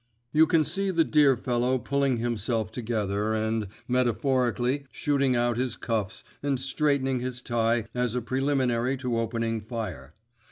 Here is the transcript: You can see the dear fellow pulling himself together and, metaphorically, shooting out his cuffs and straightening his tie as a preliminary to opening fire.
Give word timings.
You 0.33 0.47
can 0.47 0.63
see 0.65 0.89
the 0.89 1.03
dear 1.03 1.37
fellow 1.37 1.77
pulling 1.77 2.17
himself 2.17 2.71
together 2.71 3.35
and, 3.35 3.67
metaphorically, 3.87 4.87
shooting 4.91 5.35
out 5.35 5.57
his 5.57 5.75
cuffs 5.75 6.23
and 6.41 6.59
straightening 6.59 7.19
his 7.19 7.43
tie 7.43 7.85
as 7.93 8.15
a 8.15 8.21
preliminary 8.23 8.97
to 8.97 9.19
opening 9.19 9.61
fire. 9.61 10.15